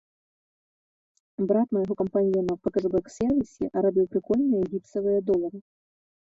Брат 1.51 1.67
майго 1.77 1.93
кампаньёна 2.01 2.53
па 2.63 2.69
кэшбэк-сервісе 2.77 3.63
рабіў 3.87 4.05
прыкольныя 4.15 4.63
гіпсавыя 4.73 5.19
долары. 5.31 5.59